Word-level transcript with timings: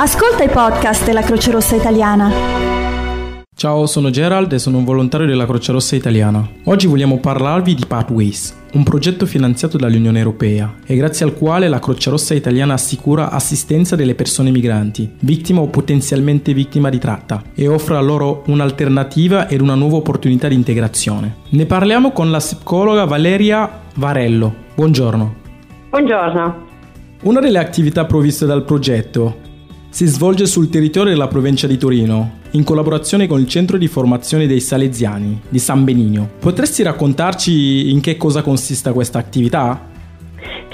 Ascolta 0.00 0.44
i 0.44 0.48
podcast 0.48 1.04
della 1.04 1.22
Croce 1.22 1.50
Rossa 1.50 1.74
Italiana. 1.74 2.30
Ciao, 3.52 3.84
sono 3.86 4.10
Gerald 4.10 4.52
e 4.52 4.60
sono 4.60 4.78
un 4.78 4.84
volontario 4.84 5.26
della 5.26 5.44
Croce 5.44 5.72
Rossa 5.72 5.96
Italiana. 5.96 6.48
Oggi 6.66 6.86
vogliamo 6.86 7.18
parlarvi 7.18 7.74
di 7.74 7.84
Pathways, 7.84 8.56
un 8.74 8.84
progetto 8.84 9.26
finanziato 9.26 9.76
dall'Unione 9.76 10.20
Europea 10.20 10.72
e 10.86 10.94
grazie 10.94 11.24
al 11.26 11.34
quale 11.34 11.66
la 11.66 11.80
Croce 11.80 12.10
Rossa 12.10 12.34
Italiana 12.34 12.74
assicura 12.74 13.32
assistenza 13.32 13.96
delle 13.96 14.14
persone 14.14 14.52
migranti, 14.52 15.16
vittima 15.18 15.62
o 15.62 15.66
potenzialmente 15.66 16.54
vittima 16.54 16.90
di 16.90 16.98
tratta, 16.98 17.42
e 17.52 17.66
offre 17.66 17.96
a 17.96 18.00
loro 18.00 18.44
un'alternativa 18.46 19.48
ed 19.48 19.60
una 19.60 19.74
nuova 19.74 19.96
opportunità 19.96 20.46
di 20.46 20.54
integrazione. 20.54 21.38
Ne 21.48 21.66
parliamo 21.66 22.12
con 22.12 22.30
la 22.30 22.38
psicologa 22.38 23.04
Valeria 23.04 23.68
Varello. 23.94 24.54
Buongiorno. 24.76 25.34
Buongiorno. 25.90 26.66
Una 27.22 27.40
delle 27.40 27.58
attività 27.58 28.04
provviste 28.04 28.46
dal 28.46 28.62
progetto 28.62 29.46
si 29.90 30.06
svolge 30.06 30.46
sul 30.46 30.68
territorio 30.68 31.12
della 31.12 31.28
provincia 31.28 31.66
di 31.66 31.78
Torino, 31.78 32.38
in 32.52 32.64
collaborazione 32.64 33.26
con 33.26 33.40
il 33.40 33.48
centro 33.48 33.78
di 33.78 33.88
formazione 33.88 34.46
dei 34.46 34.60
Salesiani 34.60 35.40
di 35.48 35.58
San 35.58 35.84
Benigno. 35.84 36.28
Potresti 36.38 36.82
raccontarci 36.82 37.90
in 37.90 38.00
che 38.00 38.16
cosa 38.16 38.42
consiste 38.42 38.92
questa 38.92 39.18
attività? 39.18 39.88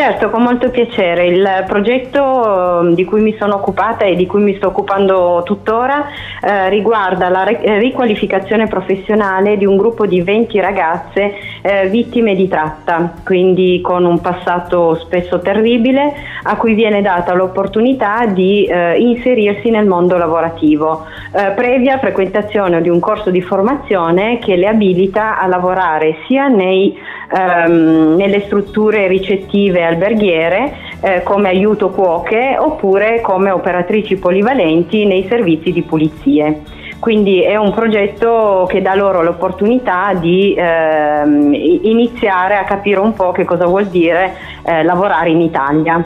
Certo, 0.00 0.30
con 0.30 0.40
molto 0.40 0.70
piacere. 0.70 1.26
Il 1.26 1.64
progetto 1.66 2.22
um, 2.22 2.94
di 2.94 3.04
cui 3.04 3.20
mi 3.20 3.36
sono 3.38 3.56
occupata 3.56 4.06
e 4.06 4.16
di 4.16 4.24
cui 4.24 4.42
mi 4.42 4.56
sto 4.56 4.68
occupando 4.68 5.42
tuttora 5.44 6.06
eh, 6.42 6.70
riguarda 6.70 7.28
la 7.28 7.44
riqualificazione 7.44 8.66
professionale 8.66 9.58
di 9.58 9.66
un 9.66 9.76
gruppo 9.76 10.06
di 10.06 10.22
20 10.22 10.58
ragazze 10.58 11.34
eh, 11.60 11.88
vittime 11.88 12.34
di 12.34 12.48
tratta, 12.48 13.12
quindi 13.22 13.82
con 13.82 14.06
un 14.06 14.22
passato 14.22 14.94
spesso 14.94 15.38
terribile, 15.40 16.14
a 16.44 16.56
cui 16.56 16.72
viene 16.72 17.02
data 17.02 17.34
l'opportunità 17.34 18.24
di 18.24 18.64
eh, 18.64 18.98
inserirsi 18.98 19.68
nel 19.68 19.84
mondo 19.84 20.16
lavorativo, 20.16 21.04
eh, 21.36 21.50
previa 21.50 21.98
frequentazione 21.98 22.80
di 22.80 22.88
un 22.88 23.00
corso 23.00 23.28
di 23.28 23.42
formazione 23.42 24.38
che 24.38 24.56
le 24.56 24.66
abilita 24.66 25.38
a 25.38 25.46
lavorare 25.46 26.16
sia 26.26 26.48
nei 26.48 26.96
ehm, 27.32 28.14
nelle 28.16 28.40
strutture 28.42 29.06
ricettive 29.06 29.84
alberghiere 29.84 30.76
eh, 31.00 31.22
come 31.22 31.48
aiuto 31.48 31.90
cuoche 31.90 32.56
oppure 32.58 33.20
come 33.20 33.50
operatrici 33.50 34.16
polivalenti 34.16 35.06
nei 35.06 35.26
servizi 35.28 35.72
di 35.72 35.82
pulizie. 35.82 36.62
Quindi 36.98 37.42
è 37.42 37.56
un 37.56 37.72
progetto 37.72 38.66
che 38.68 38.82
dà 38.82 38.94
loro 38.94 39.22
l'opportunità 39.22 40.12
di 40.12 40.54
ehm, 40.54 41.54
iniziare 41.54 42.56
a 42.56 42.64
capire 42.64 43.00
un 43.00 43.14
po' 43.14 43.32
che 43.32 43.44
cosa 43.44 43.64
vuol 43.64 43.86
dire 43.86 44.34
eh, 44.62 44.82
lavorare 44.82 45.30
in 45.30 45.40
Italia. 45.40 46.04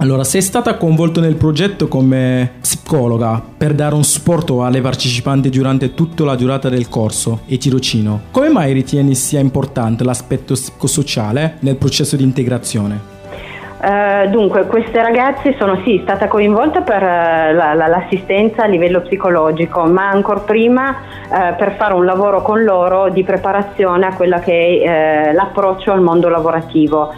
Allora, 0.00 0.24
sei 0.24 0.40
stata 0.40 0.78
coinvolta 0.78 1.20
nel 1.20 1.36
progetto 1.36 1.86
come 1.86 2.52
psicologa 2.58 3.44
per 3.54 3.74
dare 3.74 3.94
un 3.94 4.02
supporto 4.02 4.64
alle 4.64 4.80
partecipanti 4.80 5.50
durante 5.50 5.92
tutta 5.92 6.24
la 6.24 6.36
durata 6.36 6.70
del 6.70 6.88
corso 6.88 7.40
e 7.44 7.58
tirocino. 7.58 8.22
Come 8.30 8.48
mai 8.48 8.72
ritieni 8.72 9.14
sia 9.14 9.40
importante 9.40 10.02
l'aspetto 10.02 10.54
psicosociale 10.54 11.58
nel 11.60 11.76
processo 11.76 12.16
di 12.16 12.22
integrazione? 12.22 13.19
Uh, 13.80 14.28
dunque, 14.28 14.66
queste 14.66 15.00
ragazze 15.00 15.54
sono 15.56 15.80
sì, 15.84 16.00
stata 16.02 16.28
coinvolta 16.28 16.82
per 16.82 17.02
uh, 17.02 17.54
la, 17.54 17.72
la, 17.72 17.86
l'assistenza 17.86 18.64
a 18.64 18.66
livello 18.66 19.00
psicologico, 19.00 19.86
ma 19.86 20.10
ancora 20.10 20.40
prima 20.40 20.90
uh, 20.90 21.56
per 21.56 21.76
fare 21.76 21.94
un 21.94 22.04
lavoro 22.04 22.42
con 22.42 22.62
loro 22.62 23.08
di 23.08 23.24
preparazione 23.24 24.04
a 24.04 24.14
quello 24.14 24.38
che 24.38 24.82
è 24.82 25.32
l'approccio 25.32 25.92
al 25.92 26.02
mondo 26.02 26.28
lavorativo. 26.28 27.14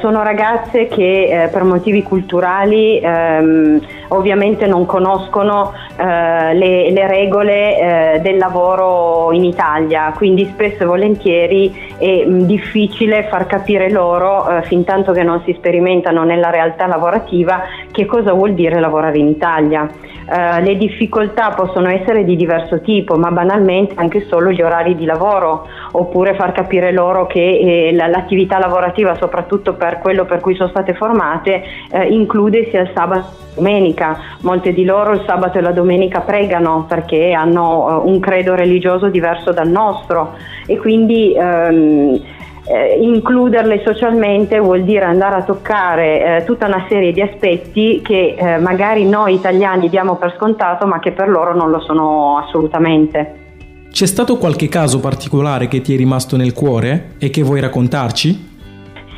sono 0.00 0.22
ragazze 0.22 0.86
che 0.86 1.48
per 1.52 1.62
motivi 1.62 2.02
culturali 2.02 3.00
um, 3.02 3.78
ovviamente 4.08 4.66
non 4.66 4.86
conoscono 4.86 5.72
le, 5.96 6.90
le, 6.90 7.06
regole 7.06 8.20
del 8.22 8.36
lavoro 8.36 9.32
in 9.32 9.44
Italia, 9.44 10.12
quindi 10.16 10.44
spesso 10.52 10.84
e 10.84 10.86
volentieri 10.86 11.94
è 11.98 12.24
mh, 12.24 12.42
difficile 12.44 13.26
far 13.28 13.46
capire 13.46 13.90
loro, 13.90 14.62
fin 14.62 14.84
tanto 14.84 15.12
che 15.12 15.22
non 15.22 15.42
si 15.44 15.52
sperimenta 15.52 15.76
sperimentano 15.78 16.24
nella 16.24 16.50
realtà 16.50 16.86
lavorativa 16.86 17.62
che 17.90 18.06
cosa 18.06 18.32
vuol 18.32 18.54
dire 18.54 18.80
lavorare 18.80 19.18
in 19.18 19.28
Italia. 19.28 19.88
Uh, 20.28 20.62
le 20.62 20.76
difficoltà 20.76 21.52
possono 21.56 21.88
essere 21.88 22.22
di 22.22 22.36
diverso 22.36 22.82
tipo, 22.82 23.16
ma 23.16 23.30
banalmente 23.30 23.94
anche 23.96 24.26
solo 24.28 24.50
gli 24.50 24.60
orari 24.60 24.94
di 24.94 25.06
lavoro, 25.06 25.66
oppure 25.92 26.34
far 26.34 26.52
capire 26.52 26.92
loro 26.92 27.26
che 27.26 27.88
eh, 27.88 27.92
l'attività 27.94 28.58
lavorativa, 28.58 29.14
soprattutto 29.14 29.72
per 29.72 30.00
quello 30.00 30.26
per 30.26 30.40
cui 30.40 30.54
sono 30.54 30.68
state 30.68 30.92
formate, 30.92 31.62
eh, 31.90 32.08
include 32.08 32.68
sia 32.68 32.82
il 32.82 32.90
sabato 32.94 33.20
che 33.20 33.44
la 33.46 33.54
domenica. 33.54 34.18
Molte 34.42 34.72
di 34.74 34.84
loro 34.84 35.12
il 35.12 35.22
sabato 35.26 35.56
e 35.56 35.60
la 35.62 35.72
domenica 35.72 36.20
pregano 36.20 36.84
perché 36.86 37.32
hanno 37.32 38.02
uh, 38.02 38.08
un 38.08 38.20
credo 38.20 38.54
religioso 38.54 39.08
diverso 39.08 39.52
dal 39.52 39.68
nostro 39.68 40.34
e 40.66 40.76
quindi 40.76 41.34
um, 41.36 42.20
eh, 42.68 42.98
includerle 43.00 43.82
socialmente 43.84 44.58
vuol 44.58 44.84
dire 44.84 45.04
andare 45.04 45.36
a 45.36 45.42
toccare 45.42 46.36
eh, 46.36 46.44
tutta 46.44 46.66
una 46.66 46.84
serie 46.88 47.12
di 47.12 47.20
aspetti 47.20 48.02
che 48.04 48.34
eh, 48.36 48.58
magari 48.58 49.08
noi 49.08 49.34
italiani 49.34 49.88
diamo 49.88 50.16
per 50.16 50.34
scontato 50.36 50.86
ma 50.86 50.98
che 50.98 51.12
per 51.12 51.28
loro 51.28 51.54
non 51.54 51.70
lo 51.70 51.80
sono 51.80 52.38
assolutamente. 52.38 53.46
C'è 53.90 54.06
stato 54.06 54.36
qualche 54.36 54.68
caso 54.68 55.00
particolare 55.00 55.66
che 55.66 55.80
ti 55.80 55.94
è 55.94 55.96
rimasto 55.96 56.36
nel 56.36 56.52
cuore 56.52 57.14
e 57.18 57.30
che 57.30 57.42
vuoi 57.42 57.60
raccontarci? 57.60 58.47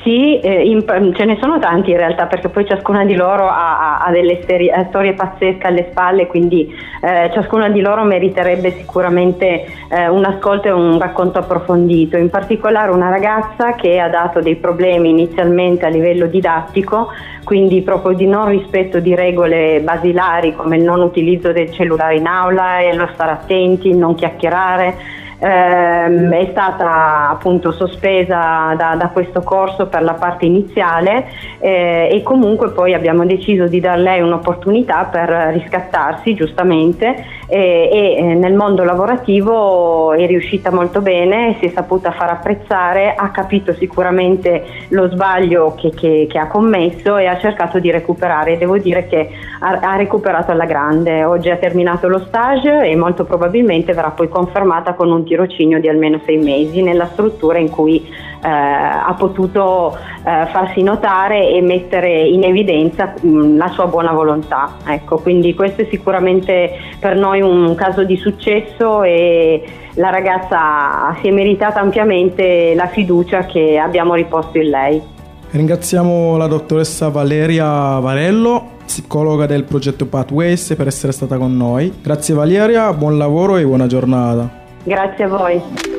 Sì, 0.02 0.40
eh, 0.40 0.62
in, 0.62 0.82
ce 1.14 1.24
ne 1.26 1.36
sono 1.40 1.58
tanti 1.58 1.90
in 1.90 1.98
realtà 1.98 2.24
perché 2.24 2.48
poi 2.48 2.64
ciascuna 2.64 3.04
di 3.04 3.14
loro 3.14 3.46
ha, 3.46 3.98
ha 3.98 4.10
delle 4.10 4.40
storie, 4.42 4.72
eh, 4.72 4.86
storie, 4.88 5.12
pazzesche 5.12 5.66
alle 5.66 5.88
spalle, 5.90 6.26
quindi 6.26 6.74
eh, 7.02 7.30
ciascuna 7.34 7.68
di 7.68 7.82
loro 7.82 8.02
meriterebbe 8.04 8.70
sicuramente 8.70 9.66
eh, 9.90 10.08
un 10.08 10.24
ascolto 10.24 10.68
e 10.68 10.70
un 10.70 10.98
racconto 10.98 11.38
approfondito. 11.38 12.16
In 12.16 12.30
particolare 12.30 12.90
una 12.92 13.10
ragazza 13.10 13.74
che 13.74 14.00
ha 14.00 14.08
dato 14.08 14.40
dei 14.40 14.56
problemi 14.56 15.10
inizialmente 15.10 15.84
a 15.84 15.90
livello 15.90 16.26
didattico, 16.26 17.12
quindi 17.44 17.82
proprio 17.82 18.16
di 18.16 18.26
non 18.26 18.48
rispetto 18.48 19.00
di 19.00 19.14
regole 19.14 19.80
basilari 19.80 20.54
come 20.54 20.78
il 20.78 20.82
non 20.82 21.02
utilizzo 21.02 21.52
del 21.52 21.70
cellulare 21.72 22.16
in 22.16 22.26
aula 22.26 22.78
lo 22.94 23.08
stare 23.12 23.32
attenti, 23.32 23.94
non 23.94 24.14
chiacchierare 24.14 25.18
ehm, 25.40 26.30
è 26.30 26.48
stata 26.50 27.30
appunto 27.30 27.72
sospesa 27.72 28.74
da, 28.76 28.94
da, 28.96 29.08
questo 29.08 29.42
corso 29.42 29.86
per 29.88 30.02
la 30.02 30.14
parte 30.14 30.46
iniziale 30.46 31.26
eh, 31.58 32.08
e 32.12 32.22
comunque 32.22 32.70
poi 32.70 32.94
abbiamo 32.94 33.24
deciso 33.24 33.66
di 33.66 33.80
dar 33.80 33.98
lei 33.98 34.20
un'opportunità 34.20 35.04
per 35.04 35.28
riscattarsi 35.52 36.34
giustamente 36.34 37.39
e, 37.50 37.88
e 37.92 38.14
eh, 38.16 38.34
nel 38.34 38.54
mondo 38.54 38.84
lavorativo 38.84 40.12
è 40.12 40.24
riuscita 40.26 40.70
molto 40.70 41.00
bene, 41.00 41.56
si 41.58 41.66
è 41.66 41.70
saputa 41.70 42.12
far 42.12 42.30
apprezzare, 42.30 43.14
ha 43.14 43.30
capito 43.30 43.74
sicuramente 43.74 44.64
lo 44.88 45.08
sbaglio 45.08 45.74
che, 45.76 45.90
che, 45.90 46.26
che 46.28 46.38
ha 46.38 46.46
commesso 46.46 47.16
e 47.16 47.26
ha 47.26 47.36
cercato 47.38 47.80
di 47.80 47.90
recuperare. 47.90 48.56
Devo 48.56 48.78
dire 48.78 49.08
che 49.08 49.30
ha, 49.58 49.80
ha 49.82 49.96
recuperato 49.96 50.52
alla 50.52 50.64
grande, 50.64 51.24
oggi 51.24 51.50
ha 51.50 51.56
terminato 51.56 52.06
lo 52.06 52.20
stage 52.20 52.88
e 52.88 52.94
molto 52.94 53.24
probabilmente 53.24 53.92
verrà 53.92 54.10
poi 54.10 54.28
confermata 54.28 54.94
con 54.94 55.10
un 55.10 55.24
tirocinio 55.24 55.80
di 55.80 55.88
almeno 55.88 56.20
sei 56.24 56.36
mesi 56.36 56.82
nella 56.82 57.06
struttura 57.06 57.58
in 57.58 57.70
cui 57.70 58.06
ha 58.48 59.14
potuto 59.18 59.96
eh, 60.24 60.46
farsi 60.50 60.82
notare 60.82 61.50
e 61.50 61.60
mettere 61.60 62.22
in 62.22 62.44
evidenza 62.44 63.14
mh, 63.20 63.28
mm, 63.28 63.56
la 63.56 63.68
sua 63.68 63.86
buona 63.86 64.12
volontà. 64.12 64.76
Ecco, 64.86 65.18
quindi 65.18 65.54
questo 65.54 65.82
è 65.82 65.86
sicuramente 65.90 66.70
per 66.98 67.16
noi 67.16 67.40
un 67.40 67.74
caso 67.74 68.04
di 68.04 68.16
successo 68.16 69.02
e 69.02 69.62
la 69.94 70.10
ragazza 70.10 71.16
si 71.20 71.28
è 71.28 71.30
meritata 71.30 71.80
ampiamente 71.80 72.74
la 72.74 72.86
fiducia 72.86 73.44
che 73.44 73.78
abbiamo 73.78 74.14
riposto 74.14 74.58
in 74.58 74.70
lei. 74.70 75.02
Ringraziamo 75.50 76.36
la 76.36 76.46
dottoressa 76.46 77.08
Valeria 77.08 77.98
Varello, 77.98 78.78
psicologa 78.84 79.46
del 79.46 79.64
progetto 79.64 80.06
Pathways, 80.06 80.74
per 80.76 80.86
essere 80.86 81.12
stata 81.12 81.36
con 81.38 81.56
noi. 81.56 81.92
Grazie 82.00 82.34
Valeria, 82.34 82.92
buon 82.92 83.18
lavoro 83.18 83.56
e 83.56 83.64
buona 83.64 83.88
giornata. 83.88 84.48
Grazie 84.84 85.24
a 85.24 85.28
voi. 85.28 85.89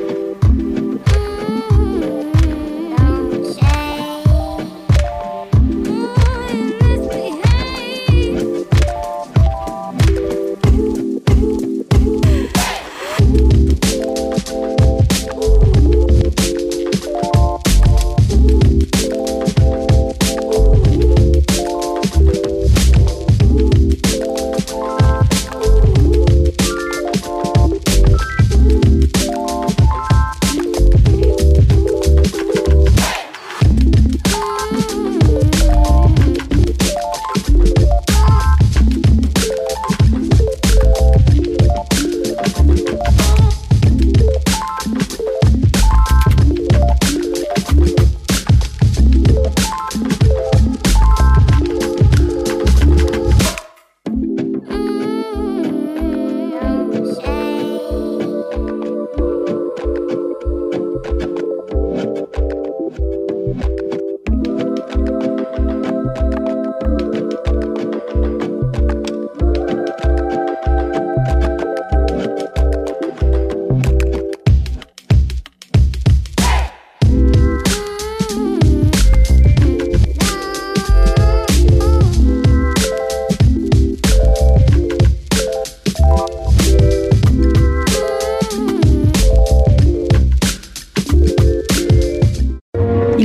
Mm-hmm. 54.70 55.01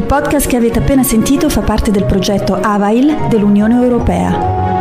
Podcast 0.07 0.48
che 0.48 0.56
avete 0.56 0.80
appena 0.80 1.04
sentito 1.04 1.50
fa 1.50 1.62
parte 1.62 1.92
del 1.92 2.06
progetto 2.06 2.56
AVAIL 2.56 3.27
dell'Unione 3.27 3.75
Europea. 3.75 4.76